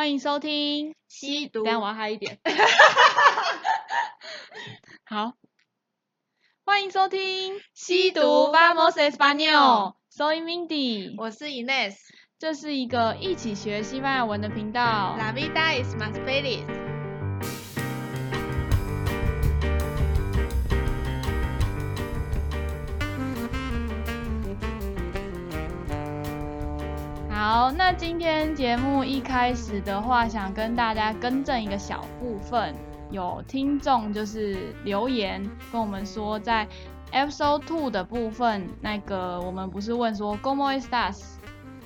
[0.00, 1.62] 欢迎收听吸毒。
[1.62, 2.40] 等下我要嗨一点。
[5.04, 5.34] 好，
[6.64, 9.96] 欢迎收听吸毒 Vamos Español。
[10.10, 11.96] Soy Mindy，我是 Ines。
[12.38, 14.80] 这是一个一起学西班牙文的频道。
[15.18, 16.89] La vida es más feliz。
[27.70, 32.74] 好，那今天节目一开始的话，想跟大家更正一个小部分。
[33.12, 36.66] 有听众就是留言跟我们说，在
[37.12, 41.20] episode two 的部分，那个我们不是问说 GOMOESTAS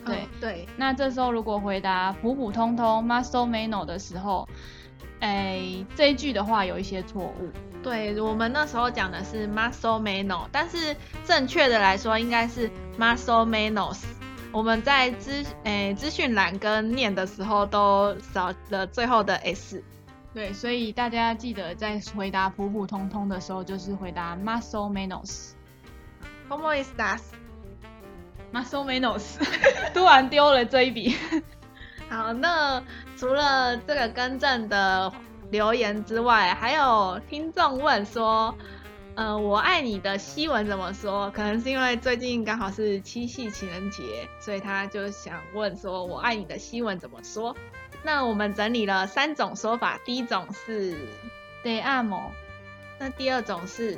[0.06, 0.66] 对、哦、对。
[0.78, 4.48] 那这时候如果回答普普通通 más o menos 的时候，
[5.20, 7.50] 哎，这一句的话有一些错误。
[7.82, 14.00] 对，我们那时候讲的是 más o menos，但是正确的来说应该是 más o menos。
[14.54, 19.82] 我们在资诶资讯栏跟念的时候都少了最后的 s。
[20.32, 25.54] 对，所以大家记得在回答普普通通的时候，就是回答 o menos。
[26.48, 27.18] ¿Cómo estás?
[28.52, 29.38] Más o menos。
[29.92, 31.16] 突然丢了这一笔。
[32.08, 32.80] 好，那
[33.16, 35.12] 除了这个更正的
[35.50, 38.56] 留言之外，还有听众问说，
[39.16, 41.30] 呃，我爱你的西文怎么说？
[41.30, 47.54] 可能是因为最近刚好是七夕情人节，所以他就想问说，我爱你的西文怎么说？
[48.02, 50.96] 那我们整理了三种说法，第一种是
[51.62, 52.22] ，de amo，
[52.98, 53.96] 那第二种是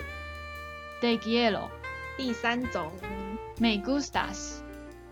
[1.01, 1.71] ，de quiero，
[2.19, 2.93] 第三种
[3.59, 4.59] Me gustas。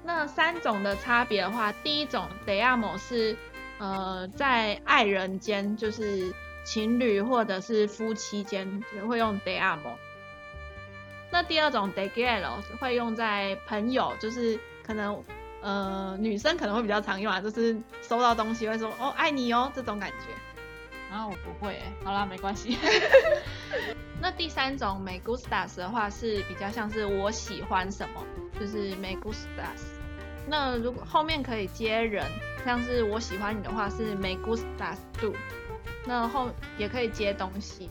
[0.05, 3.35] 那三种的差别的话，第一种，de amo，是
[3.79, 9.95] 呃在爱人间，就是情侣或者是夫妻间也会用 de amo。
[11.31, 15.23] 那第二种 Te quiero 会用在朋友，就是可能。
[15.67, 20.27] 呃，女生可能会比较常用啊，就是收到东西会说哦爱你哦这种感觉。
[21.11, 22.77] 然后我不会，好啦，没关系。
[24.21, 28.23] 那第三种 me gustas 的话是比较像是我喜欢什么，
[28.61, 29.81] 就是 me gustas。
[30.47, 32.31] 那如果后面可以接人，
[32.63, 35.33] 像是我喜欢你的话是 me gustas tú。
[36.07, 36.49] 那后
[36.79, 37.89] 也可以接东西，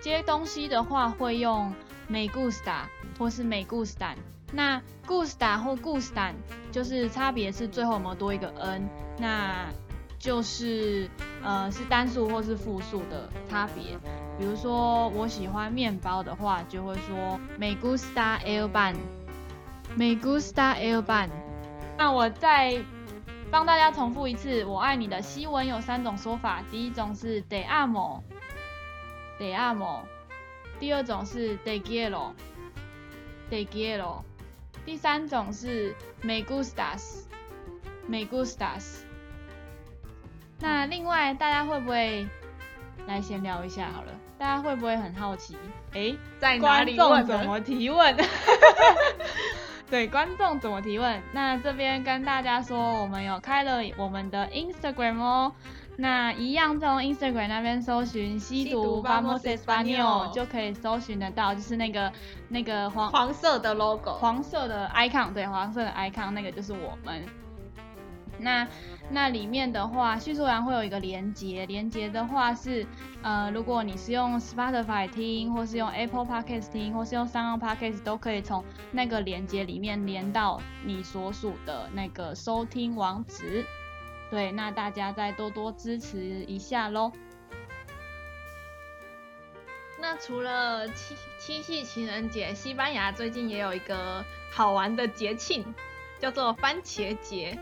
[0.00, 1.72] 接东西的话会用
[2.08, 2.82] me gusta
[3.18, 4.16] 或是 me gustan。
[4.52, 6.34] 那 gusta 或 gustan
[6.70, 8.88] 就是差别是最后有没有多一个 n，
[9.18, 9.66] 那
[10.18, 11.10] 就是
[11.42, 13.98] 呃是单数或是复数的差别。
[14.38, 21.28] 比如说我喜欢面包的话，就会说 me gusta el pan，me gusta el pan。
[21.98, 22.76] 那我再
[23.50, 30.00] 帮大家重复一次，我爱你的西文有三种说法，第一种是 “de amo”，“de amo，
[30.80, 34.22] 第二种是 “de quiero”，“de quiero。
[34.84, 39.00] 第三种是 me gustas，me gustas。
[40.58, 42.26] 那另外大家会不会
[43.06, 44.12] 来闲聊一下好了？
[44.38, 45.56] 大家会不会很好奇？
[45.94, 47.26] 诶，在哪里问？
[47.26, 48.16] 怎么提问？
[49.88, 51.22] 对，观众怎么提问？
[51.32, 55.52] 那这边跟大家说，我们有开了我们的 Instagram 哦。
[55.98, 62.12] 那一样从 Instagram 那边搜寻吸毒 Vamos Español 就可以搜寻得到，就是那个
[62.48, 67.24] 那个黄黄色的 logo，黄色的 icon，对，黄色的 icon 那个就是我们。
[68.38, 68.66] 那
[69.10, 72.86] 那里面的话，叙述栏会有一个连接，连接的话是
[73.22, 83.64] 呃，如果你是用 Spotify 听，或是用 Apple Podcast 听，或是用 Sound Podcast 都可以从那个连接里面连到你所属的那个收听网址。
[84.30, 87.12] 对，那大家再多多支持一下喽。
[89.98, 95.64] 那除了七七夕情人节，西班牙最近也有一个好玩的节庆，
[96.18, 97.58] 叫做番茄节。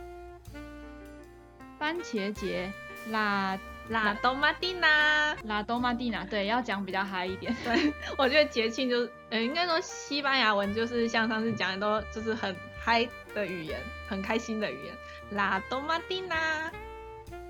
[1.84, 2.72] 番茄节
[3.10, 3.58] ，La
[3.90, 7.54] La Tomatina，La Tomatina，对，要讲比较嗨一点。
[7.62, 13.78] 对， 我觉得节庆就是，呃，应该说西班牙文就是像上次讲的，都就是很嗨的语言，
[14.08, 14.94] 很开心的语言。
[15.32, 16.70] La Tomatina，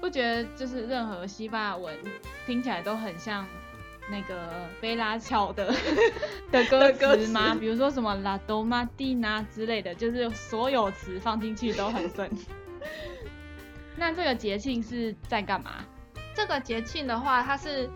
[0.01, 1.97] 不觉得就是任何西班牙文
[2.45, 3.47] 听起来都很像
[4.11, 5.73] 那个贝拉乔的
[6.51, 7.55] 的歌词吗？
[7.55, 12.29] 比如说什么 La Tomatina 之类的，就是所有词放进去都很顺。
[13.97, 15.85] 那这个节庆是在干嘛？
[16.35, 17.89] 这个节庆的话，它是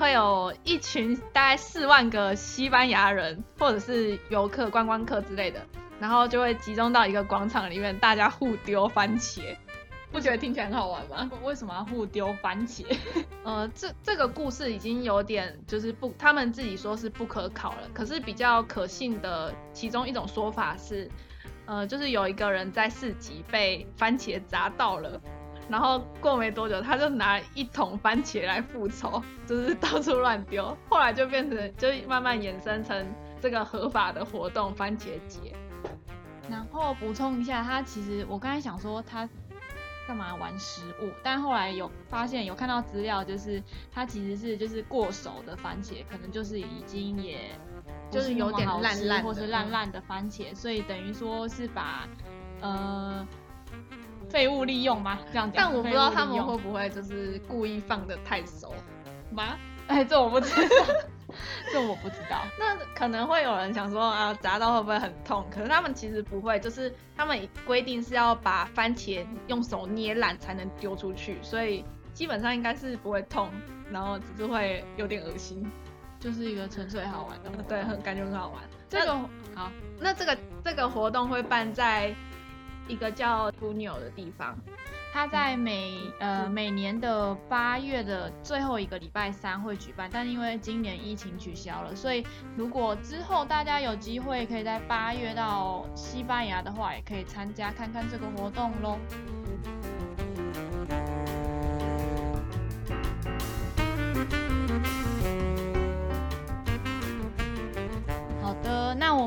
[0.00, 5.60] 会有一群大概四万个西班牙人，或者是游客、观光客之类的。
[6.00, 9.56] 然后就会集中到一个广场里面，大家互丢番茄，
[10.10, 11.30] 不觉得听起来很好玩吗？
[11.44, 12.84] 为什么要互丢番茄？
[13.44, 17.88] 呃，这这个故事已经有点就是不，他们自己说是不可考了。
[17.94, 21.08] 可是比较可信的其中一种说法是，
[21.66, 25.20] 呃，就是有一个人在市集被番茄砸到了，
[25.68, 30.76] 然后过没多久，他就拿一桶番茄来复仇， 就是到处乱丢。
[30.90, 33.06] 后来就变成，就慢慢衍生成
[33.40, 35.54] 这个合法的活动——番茄节。
[36.50, 39.26] 然后补充一下，他其实我刚才想说他
[40.06, 47.38] 干嘛玩食物，但后来有发现有看到资料，就是他其实是就是过熟的番茄，可能就是已经也
[48.10, 52.06] 就是有点烂烂或是烂烂的番茄，所以等于说是把
[52.60, 53.26] 呃。
[54.32, 55.18] 废物利用吗？
[55.30, 58.74] 这样讲，但我不知道他们会不会就是故意放的太熟
[59.30, 59.58] 吗？
[59.88, 60.84] 哎，这我不知道，
[61.70, 62.38] 这我不知道。
[62.58, 65.44] 那可能会有人想说啊，砸到会不会很痛？
[65.50, 73.50] 可是他们其实不会，就是他们规定是要把番茄用手捏烂才能丢出去，所以基本上应该是不会痛，
[73.90, 75.70] 然后只是会有点恶心，
[76.18, 77.62] 就是一个纯粹好玩的。
[77.68, 78.62] 对，很感觉很好玩。
[78.88, 79.14] 这个
[79.54, 79.70] 好，
[80.00, 82.14] 那这个这个活动会办在。
[82.92, 84.54] 一个叫图纽的地方，
[85.14, 92.22] 它在每呃每年的八月的最后一个礼拜三会举办，但因为今年疫情取消了，所以
[92.54, 98.98] 如果之后大家有机会可以在八月到西班牙的话，也可以参加看看这个活动喽。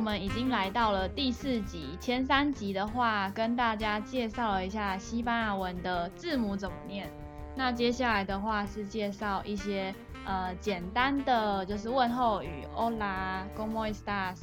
[0.06, 7.10] 们已经来到了第四集，前三集的话跟大家介绍了一下西班牙文的字母怎么念。
[7.56, 14.38] 那接下来的话是介绍一些呃简单的就是问候语，Hola，¿Cómo estás？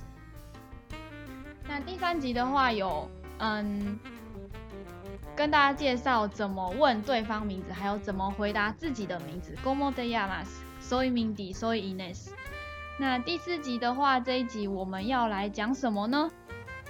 [1.69, 3.09] 那第三集的话有
[3.39, 4.01] 嗯
[5.37, 12.31] 跟大家介绍怎么问对方名字，还有怎么回答自己的名字，¿Cómo te llamas？Soy Mindy，Soy Ines。
[13.03, 16.31] 那第四集的话，这一集我们要来讲什么呢？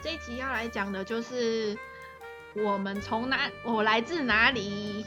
[0.02, 1.74] 这一集要来讲的就是
[2.54, 5.06] 我们从哪，我来自哪里，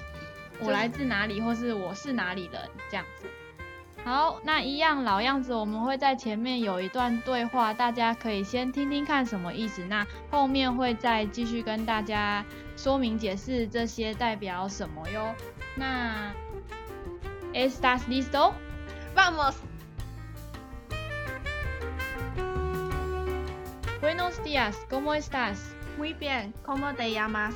[0.59, 2.59] 我来自哪里，或是我是哪里人
[2.89, 3.27] 这样子。
[4.03, 9.85] 好，那一样老样子，我们会在前面有一段对话，大家可以先听听看什么意思。
[9.85, 12.43] 那后面会再继续跟大家
[12.75, 15.35] 说明解释这些代表什么哟。
[15.75, 16.33] 那
[17.53, 18.53] ，¿Estás listo?
[19.15, 19.53] Vamos.
[24.01, 25.73] Buenos días, ¿cómo estás?
[25.97, 27.55] Muy bien, ¿cómo te llamas?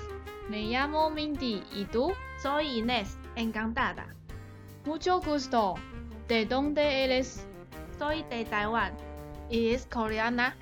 [0.50, 2.14] Me llamo Mindy, ¿y tú?
[2.42, 4.08] Soy Inés, encantada.
[4.86, 5.76] Mucho gusto.
[6.30, 7.46] ¿De dónde eres?
[7.98, 8.94] Soy de Taiwán.
[9.50, 10.56] ¿Y es coreana?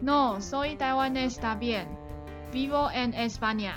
[0.00, 1.88] No, soy taiwanés también.
[2.52, 3.74] Vivo en España.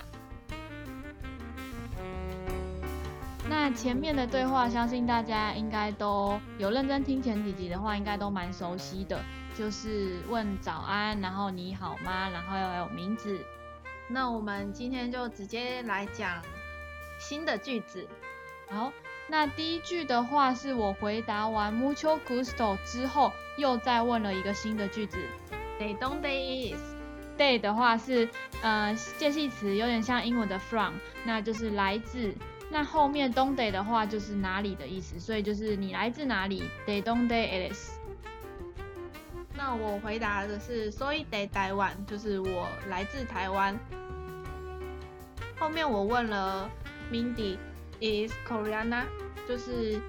[3.49, 9.19] 那前面的对话，相信大家应该都有认真听前几集的话，应该都蛮熟悉的。
[9.55, 12.29] 就是问早安，然后你好吗？
[12.29, 13.39] 然后要有名字。
[14.07, 16.41] 那我们今天就直接来讲
[17.19, 18.07] 新的句子。
[18.69, 18.91] 好，
[19.27, 25.17] 那第一句的话是我回答完 mucho gusto 之后，又再问了一个新的句子。
[25.79, 26.81] De donde is
[27.37, 28.29] day 的话是
[28.61, 32.33] 呃介系词，有点像英文的 from，那就是来自。
[32.69, 37.91] 那后面 donde 的话就是哪里的意思，所以就是你来自哪里？De donde eres?
[39.65, 43.79] 那我回答的是 Soy de Taiwan，就是我来自台湾。
[45.57, 46.69] 后面我问了
[47.09, 47.55] Mindy
[48.01, 49.05] is Koreana，
[49.47, 50.01] 就是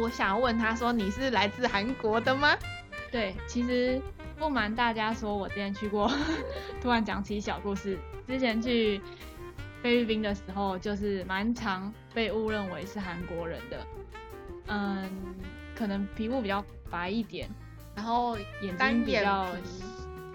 [0.00, 2.56] 我想问他说，你是来自韩国的吗？
[3.12, 4.00] 对，其实
[4.38, 6.10] 不瞒大家说，我之前去过，
[6.80, 8.98] 突然讲起小故事，之前去
[9.82, 13.86] 菲律宾的时候，就是蛮常被误认为是韩国人的。
[14.68, 15.06] 嗯，
[15.76, 17.46] 可能皮肤比较白一点。
[17.96, 19.48] 然后眼睛比较，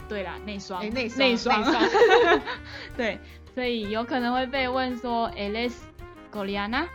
[0.09, 1.63] 对啦，内双，内双，内双，
[2.97, 3.17] 对，
[3.55, 5.73] 所以有可能会被问说 “eres
[6.33, 6.87] Goliana”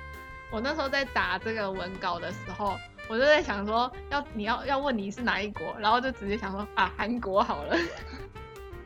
[0.53, 2.77] 我那时候在打这个文稿的时候，
[3.09, 7.77] 我就在想说，要你要要问你是哪一国，然后就直接想说啊，韩国好了。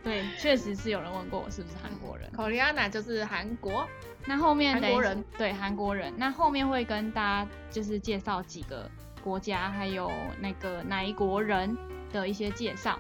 [0.03, 3.87] 对，确实是有人问过我是不是韩国人，Coreana 就是韩国。
[4.27, 6.13] 那后面韩国人，对，韩国人。
[6.17, 8.91] 那后面会跟大家就是介绍几个。
[9.23, 10.11] 国家还有
[10.41, 11.77] 那个哪一国人
[12.13, 12.99] 的一些介绍，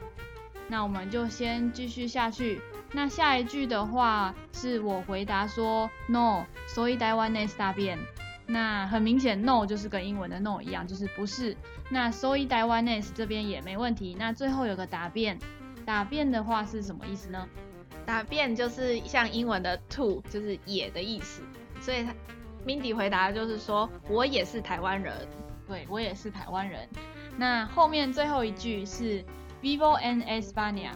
[0.69, 2.61] 那我们就先继续下去。
[2.93, 7.99] 那下一句的话是我回答说 No，soy taiwanés también。
[8.47, 11.57] 那很明显 No 就是跟英文的 No 一样，就是不是。
[11.89, 14.17] 那 soy taiwanés 这边也没问题。
[14.19, 15.39] 那最后有个答辩，
[15.87, 17.47] 答辩的话是什么意思呢？
[18.05, 21.43] 答辩就是像英文的 to，就是也的意思。
[21.81, 22.12] 所以他
[22.67, 25.15] Mindy 回答就是说我也是台湾人。
[25.71, 26.89] 对，我也是台湾人。
[27.37, 29.25] 那后面最后一句是
[29.62, 30.91] Vivo en España。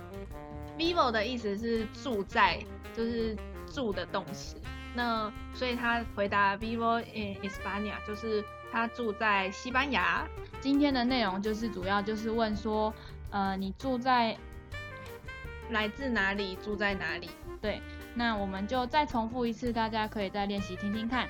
[0.77, 2.61] Vivo 的意思是住在，
[2.93, 3.37] 就是
[3.73, 4.61] 住的动词。
[4.93, 10.27] 那所以他回答 Vivo in España，就是他住在西班牙。
[10.61, 12.93] 今天的内容就是主要就是问说，
[13.31, 14.37] 呃，你住在
[15.71, 16.57] 来自哪里？
[16.57, 17.31] 住在哪里？
[17.61, 17.81] 对，
[18.13, 21.29] 那我们就再重复一次，大家可以再练习听听看。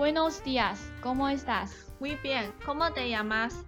[0.00, 1.92] Buenos días, ¿cómo estás?
[2.00, 3.66] Muy bien, ¿cómo te llamas?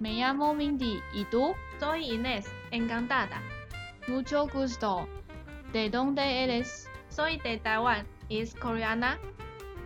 [0.00, 1.54] Me llamo Mindy, ¿y tú?
[1.78, 3.42] Soy Inés, encantada.
[4.08, 5.06] Mucho gusto.
[5.74, 6.88] ¿De dónde eres?
[7.10, 8.06] Soy de Taiwán.
[8.30, 9.18] ¿Es coreana?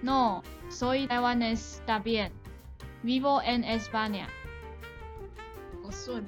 [0.01, 2.33] No, soy taiwanés también.
[3.03, 4.29] Vivo en España.
[5.83, 6.25] 好顺。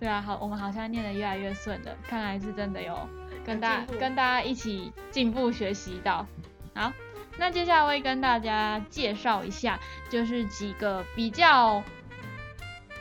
[0.00, 3.06] 对啊，好，我们好像念得越来越顺了，看来是真的哟
[3.44, 6.26] 跟大跟大家一起进步学习到。
[6.74, 6.92] 好，
[7.38, 9.78] 那接下来会跟大家介绍一下，
[10.10, 11.82] 就是几个比较。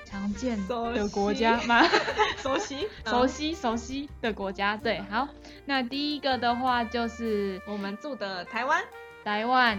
[0.08, 1.84] 常见的国家吗？
[2.40, 4.78] 熟悉、 熟悉、熟悉的国家。
[4.78, 5.28] 对，好，
[5.66, 8.82] 那第一个的话就是我们住的台湾。
[9.26, 9.78] 台湾，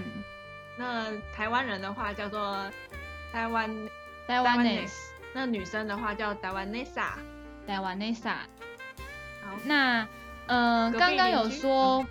[0.76, 2.66] 那台湾人的话叫做
[3.32, 3.70] 台湾
[4.26, 4.92] 台湾 ness，
[5.32, 7.12] 那女生的话叫台湾 nessa，
[7.66, 8.34] 台湾 nessa。
[9.42, 10.06] 好，那
[10.48, 12.04] 呃，刚刚有说。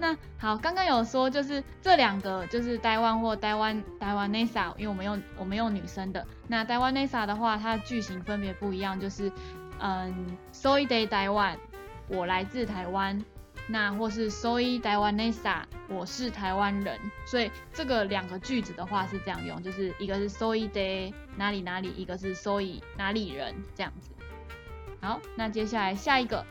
[0.00, 6.24] 那好，刚刚有说就是这两个就是台湾或台湾台湾 Nessa，因为我们用我们用女生的。
[6.46, 9.30] 那台湾 Nessa 的话，它的句型分别不一样，就是
[9.80, 11.56] 嗯，Soy de Taiwan，
[12.06, 13.24] 我来自台湾。
[13.70, 16.98] 那或是 Soy 台湾 Nessa，我是台湾人。
[17.26, 24.10] 所以这个两个句子的话是这样用，就是一个是 Soy de 哪里哪里，一个是 Soy 哪里人这样子。
[25.00, 26.46] 好，那接下来下一个。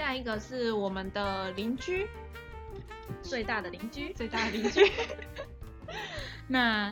[0.00, 2.08] 下一个是我们的邻居，
[3.20, 4.90] 最大的邻居，最大的邻居。
[6.48, 6.90] 那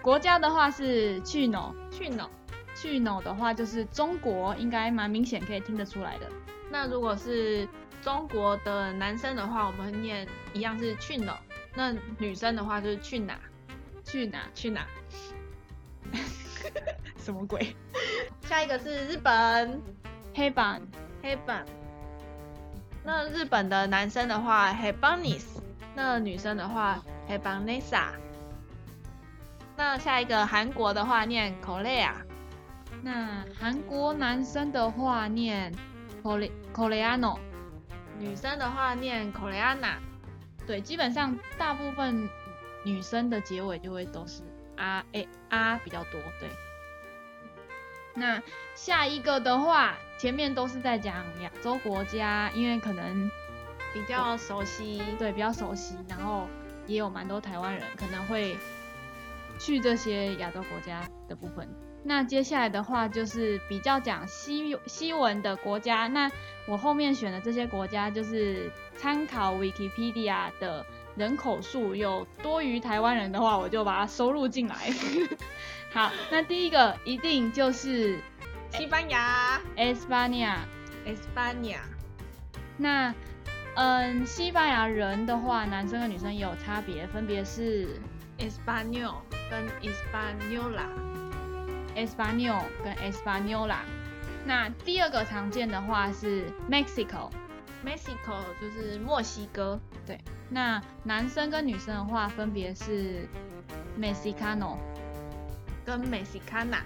[0.00, 2.30] 国家的话是去 no 去 no
[2.76, 6.28] 去 no 的话就是中国，应该蛮明显可以听得出来的。
[6.70, 7.68] 那如果是
[8.00, 10.24] 中国的男生的话，我们念
[10.54, 11.36] 一样是去 no。
[11.74, 13.36] 那女生的话就是去哪？
[14.04, 14.46] 去哪？
[14.54, 14.86] 去哪？
[17.18, 17.74] 什么鬼？
[18.42, 19.82] 下一个是日本，
[20.32, 20.80] 黑板，
[21.20, 21.66] 黑板。
[23.06, 25.44] 那日本的男生的话，Japanese；
[25.94, 28.12] 那女生的话 h e b a n e s a。
[29.76, 32.10] 那下一个韩国的话念 Korea。
[33.04, 35.72] 那韩国男生的话念
[36.74, 37.38] Koreano，
[38.18, 39.98] 女生的话念 Koreana。
[40.66, 42.28] 对，基本上大部分
[42.84, 44.42] 女生的结尾就会都是
[44.76, 46.50] R A R 比较多，对。
[48.16, 48.42] 那
[48.74, 53.30] 下一个的话，前面都是在讲亚洲国家，因为可能
[53.92, 56.48] 比较熟悉，对，比较熟悉，然后
[56.86, 58.56] 也有蛮多台湾人可能会
[59.58, 61.68] 去这些亚洲国家的部分。
[62.02, 66.30] 那接下来的话就是比较讲西西文的国家，那
[66.66, 74.88] 我后面选的这些国家就是参考 Wikipedia 的人口数有多于台湾人的话，我就把它收录进来。
[75.96, 78.20] 好，那第一个一定就是
[78.70, 81.78] 西班牙，España，España。
[82.76, 83.14] 那，
[83.76, 87.98] 嗯，西班牙人的话，男生跟女生也有差别，分别是
[88.38, 89.14] Español
[89.50, 93.78] 跟 Española，Español 跟 Española。
[94.44, 99.80] 那第二个常见的话是 Mexico，Mexico 就是墨西哥。
[100.06, 103.26] 对，那男生跟女生的话，分别是
[103.98, 104.76] Mexicano。
[105.86, 106.80] 跟 Mexicana，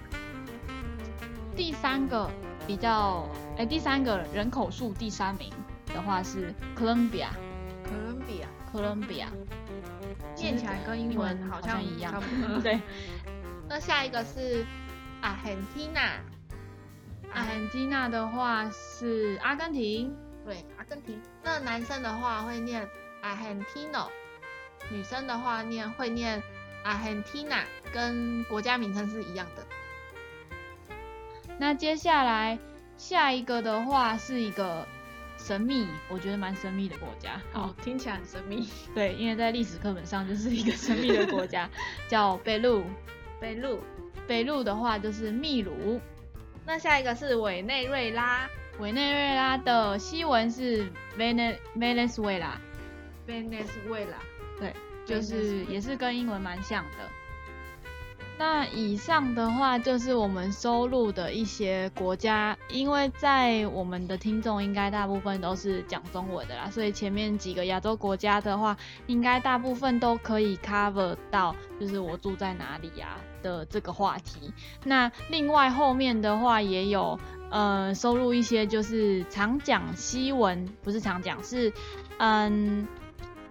[1.55, 2.29] 第三个
[2.67, 3.27] 比较，
[3.57, 5.51] 哎、欸，第三个人口数第三名
[5.87, 9.25] 的话是 Colombia，Colombia，Colombia，
[10.37, 12.21] 念起来跟英文好像一样。
[12.61, 12.79] 对，
[13.67, 14.63] 那下一个是
[15.23, 20.15] Argentina，Argentina 的话是阿根廷，
[20.45, 21.19] 对，阿根廷。
[21.43, 22.87] 那男生的话会念
[23.23, 24.09] Argentino，
[24.91, 26.39] 女生的话念会念。
[26.83, 29.65] Argentina 跟国家名称是一样的。
[31.57, 32.57] 那接下来
[32.97, 34.87] 下一个的话是一个
[35.37, 37.41] 神秘，我觉得蛮神秘的国家。
[37.53, 38.69] 哦，听起来很神秘。
[38.95, 41.69] 对，因为在历史课本上就是一个神秘的国家，
[42.07, 42.83] 叫秘鲁。
[43.41, 43.79] 秘鲁，
[44.27, 45.99] 秘鲁的话就是秘鲁。
[46.65, 48.47] 那下一个是委内瑞拉。
[48.79, 52.53] 委内瑞拉的西文是 Venezuela。
[53.27, 54.21] Venezuela。
[54.59, 54.73] 对。
[55.11, 57.09] 就是也是跟英文蛮像的。
[58.39, 68.75] 那以上的话就是我们收录的一些国家，因为在我们的听众应该大部分都是讲中文的啦，所以前面几个亚洲国家的话，
[69.05, 74.51] 应该大部分都可以 cover 到，就是我住在哪里呀的这个话题。
[74.85, 77.19] 那另外后面的话也有
[77.51, 81.71] 呃收录一些就是常讲西文，不是常讲是
[82.17, 82.87] 嗯。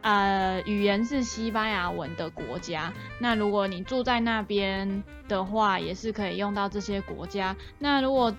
[0.03, 7.55] 呃，语言是西班牙文的国家，那如果你住在那边的话，也是可以用到这些国家。
[7.79, 8.35] 那如果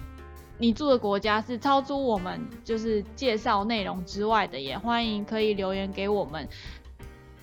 [0.57, 6.49] 你住的国家是超出我们就是介绍内容之外的，也欢迎可以留言给我们，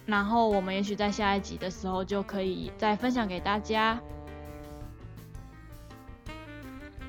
[0.04, 4.00] 然后我们也许在下一集的时候就可以再分享给大家。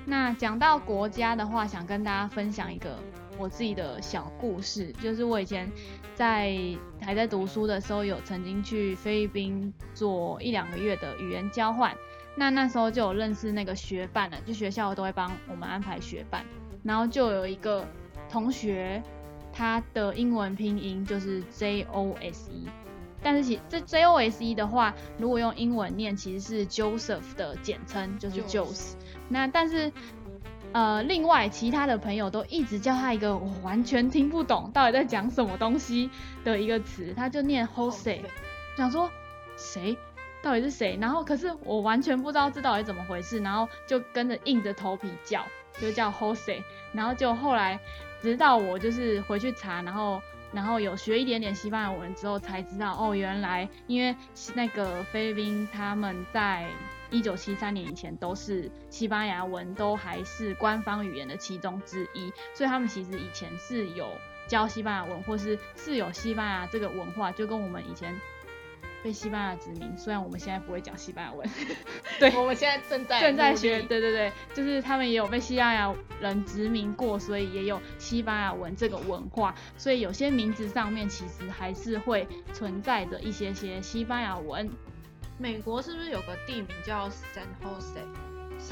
[0.05, 2.99] 那讲到国家的话，想跟大家分享一个
[3.39, 5.71] 我自己的小故事，就是我以前。
[6.19, 6.53] 在
[6.99, 11.95] 还在读书的时候，有曾经去菲律宾做一两个月的语言交换。
[12.35, 16.45] 那那时候就有认识那个学伴了，就学校都会帮我们安排学伴。
[16.83, 17.87] 然后就有一个
[18.29, 19.01] 同学，
[19.53, 22.67] 他的英文拼音就是 J O S E，
[23.23, 28.95] 但是其这 J O S E 的话，如果用英文念，其实是 Joseph 的简称，就是 Jose。
[29.29, 29.89] 那但是。
[30.71, 36.11] 呃，另外其他的朋友都一直叫他一个我完全听不懂到底在讲什么东西
[36.43, 38.21] 的一个词，他就念 Jose，
[38.77, 39.09] 想说
[39.57, 39.97] 谁
[40.43, 40.95] 到底是谁？
[41.01, 45.43] 然后可是我完全不知道这到底怎么回事，然后就跟着硬着头皮叫，
[45.81, 46.61] 就叫 Jose，
[46.93, 47.79] 然后就后来
[48.21, 50.21] 直到我就是回去查，然后
[50.53, 54.15] 然后有学一点点西班牙文之后才知道，哦，原来因为
[54.53, 56.67] 那个菲律宾他们在。
[57.11, 64.11] 一九七三年以前都是西班牙文，都还是官方语言的其中之一，所以他们其实以前是有
[64.47, 68.15] 教西班牙文，或是是有西班牙这个文化，就跟我们以前
[69.01, 69.97] 被西班牙殖民。
[69.97, 71.49] 虽然我们现在不会讲西班牙文，
[72.19, 84.69] 对，我们现在正在正在学，对对对，就是他们也有被西班牙人殖民过，所以也有西班牙文这个文化，所以有些名字上面其实还是会存在着一些些西班牙文。
[85.39, 88.03] 美国是不是有个地名叫 San Jose？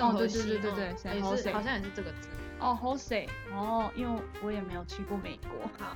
[0.01, 2.27] 哦，对对对对对，San Jose 好像也是这个字。
[2.59, 5.65] 哦，Jose，哦，因为我也没有去过美国。
[5.79, 5.95] 好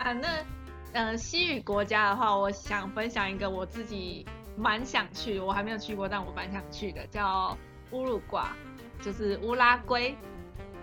[0.00, 0.44] 啊，那
[0.92, 4.26] 呃西语国家的话，我想分享一个我自己
[4.56, 7.56] 蛮想去，我还没有去过，但我蛮想去的，叫
[7.92, 8.56] 乌鲁瓜，
[9.00, 10.16] 就是乌拉圭。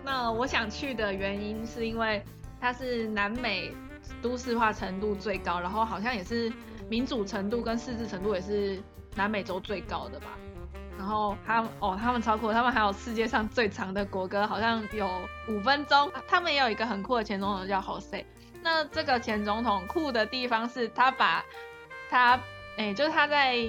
[0.06, 2.24] 那我想去的原因是因为
[2.62, 3.76] 它是南美
[4.22, 6.50] 都市化程度最高，然后好像也是
[6.90, 8.82] 民主程度跟自治程度也是。
[9.20, 10.28] 南美洲最高的吧，
[10.98, 15.10] 然后他们哦，他们超酷，他们还有世界上最长的国歌，好像有
[15.50, 16.10] 五分钟。
[16.26, 18.24] 他们也有一个很酷的前总统叫 Jose。
[18.64, 21.44] 那这个前总统酷的地方是他把
[22.10, 22.36] 他，
[22.78, 23.68] 哎、欸，就是他在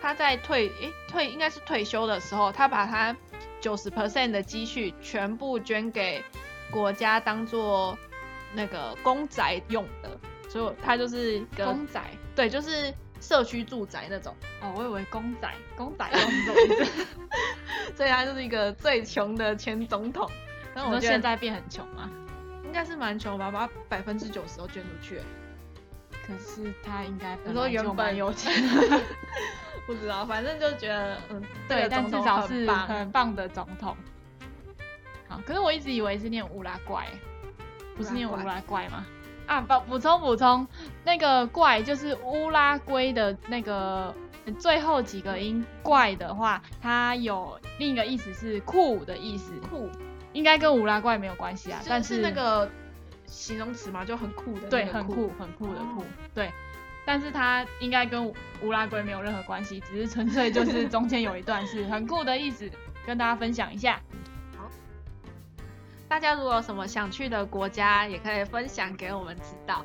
[0.00, 3.16] 他在退，哎、欸，退应该是退休的时候，他把他
[3.60, 6.22] 九十 percent 的积蓄全部捐给
[6.70, 7.98] 国家，当做
[8.54, 10.16] 那个公宅用的，
[10.48, 12.94] 所以他就是一个公宅，对，就是。
[13.24, 16.86] 社区住宅那种哦，我以为公仔，公仔 那种，
[17.96, 20.30] 所以他就是一个最穷的前总统。
[20.74, 22.10] 那我说现在变很穷吗？
[22.64, 25.20] 应该是蛮穷吧，把百分之九十都捐出去。
[26.26, 28.52] 可是他应该你说原本有钱，
[29.86, 33.96] 不知道，反正就觉得嗯，对，但至少是很棒的总统。
[35.28, 37.06] 好，可是我一直以为是念乌拉怪，
[37.96, 39.06] 不是念乌拉怪吗？
[39.46, 40.66] 啊，补补充补充，
[41.04, 44.14] 那个怪就是乌拉圭的那个
[44.58, 49.90] 最后几个音怪的话，它有另一个意思是酷的意思，酷，
[50.32, 52.70] 应该跟乌拉怪没有关系啊，是但是，是那个
[53.26, 56.04] 形容词嘛，就很酷的酷，对，很酷很酷的酷，哦、
[56.34, 56.50] 对，
[57.04, 58.26] 但是它应该跟
[58.62, 62.70] 乌拉圭没有任何关系，只是纯粹就是中间有一段是很酷的意思，
[63.06, 64.00] 跟大家分享一下。
[66.14, 69.84] 大家如果有什么想去的国家，也可以分享给我们知道。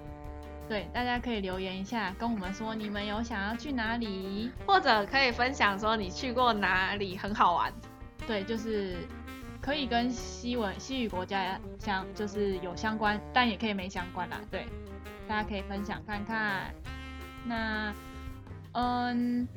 [0.67, 7.73] 对，大家可以留言一下，跟我们说你们有想要去哪里，或者可以分享说你去过哪里很好玩。
[8.27, 8.97] 对，就是
[9.59, 14.39] 可以跟西文西语国家相就是有相关，但也可以没相关啦。
[14.51, 14.67] 对，
[15.27, 16.71] 大家可以分享看看。
[17.43, 17.91] 那
[18.73, 19.47] 嗯，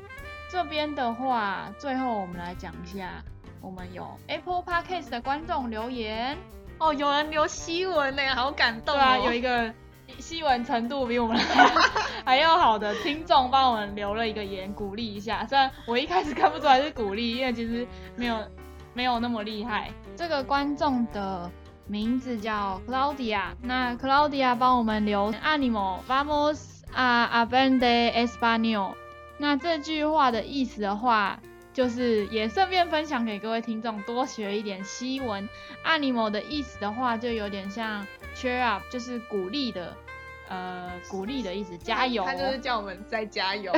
[0.50, 3.22] 这边的话，最后我们来讲一下，
[3.60, 6.38] 我们有 Apple Podcast 的观众留言。
[6.82, 8.98] 哦，有人留西文呢，好感动哦。
[8.98, 9.72] 对啊，有一个
[10.18, 11.36] 西文程度比我们
[12.26, 15.46] 还要好的听众帮我们留了一个言，鼓励一下。
[15.46, 18.36] 虽然我一开始看不出来是鼓励，因为其实没有
[18.94, 19.90] 没有那么厉害。
[20.16, 21.50] 这个观众的
[21.86, 28.94] 名字叫 Claudia，那 Claudia 帮我们留 Animal Vamos a aprender español。
[29.38, 31.40] 那这句话的意思的话，
[31.72, 35.48] 就是也顺便分享给各位听众，多学一点西文。
[35.84, 39.96] Animo 的意思的话，就有点像 cheer up，就是鼓励的。
[40.48, 42.24] 呃，鼓励的意思，加油。
[42.26, 43.72] 他就是叫我们再加油。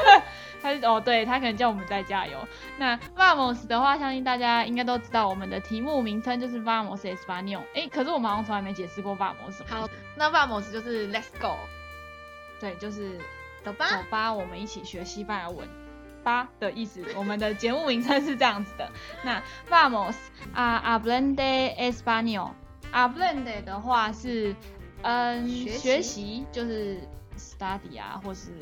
[0.62, 2.38] 他是哦，对，他可能叫我们再加油。
[2.78, 7.60] 那 Vamos 的话，相信大家应该都知道，我们的题目名称就是 Vamos Español。
[7.74, 9.62] 哎，可是我们好像从来没解释过 Vamos。
[9.66, 11.56] 好，那 Vamos 就是 Let's go。
[12.58, 13.18] 对，就是
[13.62, 15.68] 走吧，走吧，我们一起学西班牙文
[16.24, 17.04] 吧的意思。
[17.16, 18.90] 我们的节目名称是这样子的。
[19.22, 20.16] 那 Vamos
[20.54, 22.50] a aprender español。
[22.92, 24.56] Aprender 的话是。
[25.06, 26.98] 嗯，学习就是
[27.36, 28.52] study 啊，或是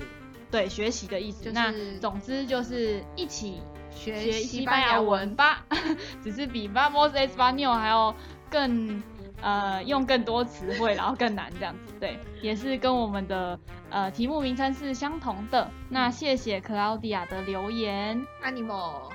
[0.50, 1.44] 对学习的意思。
[1.44, 5.64] 就是、那总之就是一起学西班牙文吧，
[6.20, 8.12] 只是比 Vamos Español 还要
[8.50, 9.00] 更
[9.42, 11.92] 呃用更多词汇，然后更难这样子。
[12.00, 15.70] 对，也是跟我们的呃题目名称是相同的。
[15.90, 19.12] 那谢谢 Claudia 的留言，Animal，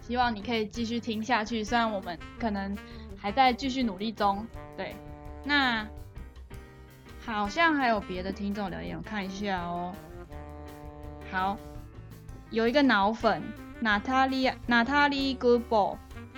[0.00, 1.62] 希望你可以继续听下去。
[1.62, 2.74] 虽然我们可能
[3.18, 4.46] 还在继续努力中。
[4.74, 4.96] 对，
[5.44, 5.86] 那。
[7.28, 9.92] 好像还有别的听众留言，我看一下哦。
[11.32, 11.56] 好，
[12.50, 13.42] 有一个脑粉
[13.82, 15.96] ，Natalia Natalie Goodball，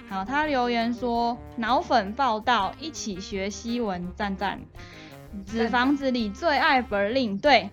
[0.09, 4.59] 好，他留言说脑粉报道，一起学西文，赞赞。
[5.45, 7.69] 纸房子里最爱 Berlin，对，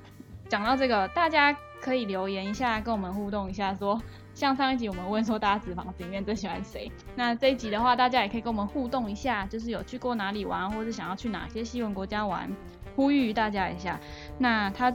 [0.50, 4.02] 讲到这个，大家可以留言一下，跟我们互动一下说，
[4.34, 12.52] 像上一集我们问说大家纸房子里面最喜欢谁，那这一集的话，大家也可以跟我们互动一下，就是有去过哪里玩，或是想要去哪些西文国家玩。
[12.98, 14.00] 呼吁大家一下，
[14.38, 14.94] 那他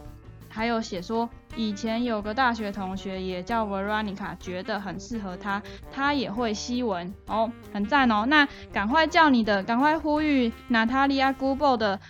[0.52, 8.26] 还有写说，以前有个大学同学也叫 Veronica，觉得很适合他，他也会西文哦，很赞哦。
[8.26, 12.00] 那赶快叫你的，赶快呼吁 Natalia Gubo 的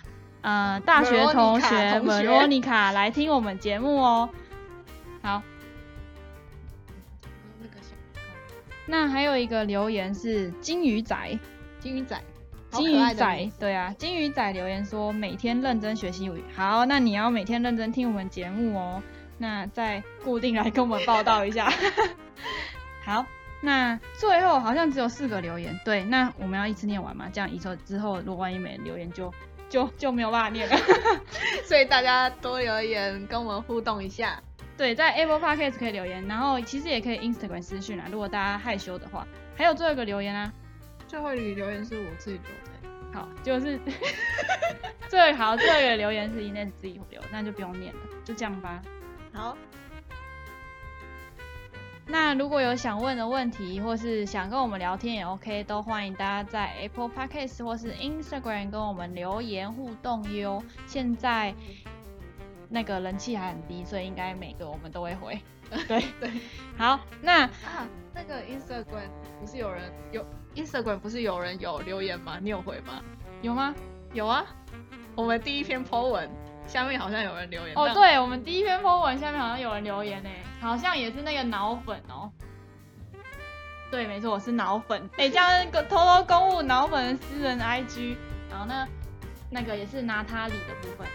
[0.41, 4.27] 呃大学同学 Veronica 来听我们节目哦。
[5.21, 5.43] 好，
[8.87, 11.39] 那还有一个留言是金鱼仔，
[11.79, 12.19] 金鱼仔。
[12.71, 16.43] 金鱼仔，对啊，金鱼仔留言说每天认真学西语。
[16.55, 19.03] 好，那你要每天认真听我们节目哦。
[19.37, 21.71] 那再固定来跟我们报道一下。
[23.03, 23.25] 好，
[23.61, 25.79] 那最后好像只有四个留言。
[25.83, 27.27] 对，那我们要一次念完嘛？
[27.33, 29.33] 这样以后之后如果万一没人留言就，
[29.69, 30.75] 就就就没有办法念了。
[31.65, 34.41] 所以大家多留言跟我们互动一下。
[34.77, 38.05] 对，在 Apple Podcast 可以留言，然后其实也可以 Instagram 私讯啊。
[38.11, 40.51] 如果大家害羞的话，还有最后一个留言啊。
[41.11, 43.77] 最后一个留言是我自己留的，好，就是
[45.09, 48.81] 最好最后一个留言是 Ines 自己留，那就不用念了，就这样吧。
[49.33, 49.57] 好，
[52.07, 60.63] 那如果有想问的问题，或是想跟我们聊天也 OK，都欢迎大家在 Apple Podcast 或是 Instagram 跟我们留言互动哟。
[60.87, 61.53] 现在
[62.69, 65.37] 那个人气还很低，所以应该每个我们都会回。
[65.89, 66.31] 对对，
[66.77, 69.09] 好，那啊，那个 Instagram
[69.41, 70.25] 不是有人有。
[70.55, 72.37] Instagram 不是有人有留言吗？
[72.41, 73.01] 你有回吗？
[73.41, 73.73] 有吗？
[74.13, 74.45] 有啊。
[75.15, 76.29] 我们第一篇 po 文
[76.67, 77.75] 下面好像有人留言。
[77.75, 82.31] 哦，对，我们第一篇 po 文下面好像有人留言呢，好像也是那个脑粉哦。
[83.91, 85.09] 对，没错，我是脑粉。
[85.17, 88.15] 哎，这样偷偷公布脑粉的私人 IG，
[88.49, 88.87] 然后呢，
[89.49, 91.05] 那个也是拿他里的部分。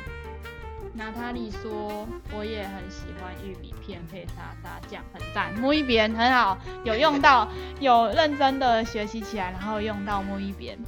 [0.96, 5.52] 娜塔莉说：“我也很喜欢玉米片配沙沙酱，很赞。
[5.60, 7.46] 摸一边很好，有用到，
[7.80, 10.78] 有认真的学习起来，然后用到摸一边。